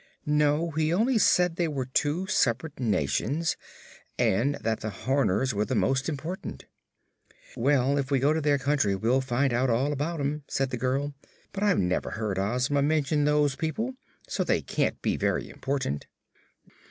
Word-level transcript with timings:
"No; 0.25 0.71
he 0.71 0.91
only 0.91 1.19
said 1.19 1.57
they 1.57 1.67
were 1.67 1.85
two 1.85 2.25
separate 2.25 2.79
nations, 2.79 3.55
and 4.17 4.55
that 4.55 4.79
the 4.79 4.89
Horners 4.89 5.53
were 5.53 5.63
the 5.65 5.75
most 5.75 6.09
important." 6.09 6.65
"Well, 7.55 7.99
if 7.99 8.09
we 8.09 8.17
go 8.17 8.33
to 8.33 8.41
their 8.41 8.57
country 8.57 8.95
we'll 8.95 9.21
find 9.21 9.53
out 9.53 9.69
all 9.69 9.93
about 9.93 10.19
'em," 10.19 10.41
said 10.47 10.71
the 10.71 10.75
girl. 10.77 11.13
"But 11.53 11.61
I've 11.61 11.77
never 11.77 12.09
heard 12.09 12.39
Ozma 12.39 12.81
mention 12.81 13.25
those 13.25 13.55
people, 13.55 13.93
so 14.27 14.43
they 14.43 14.63
can't 14.63 14.99
be 15.03 15.17
very 15.17 15.47
important." 15.51 16.07